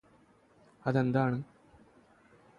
അത് 0.85 0.99
എന്താണ് 0.99 1.37